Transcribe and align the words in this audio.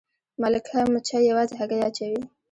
ملکه 0.41 0.77
مچۍ 0.91 1.21
یوازې 1.29 1.53
هګۍ 1.59 1.79
اچوي 1.87 2.19